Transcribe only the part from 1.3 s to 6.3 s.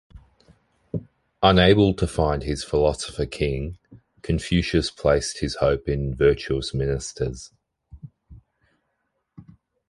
Unable to find his philosopher king, Confucius placed his hope in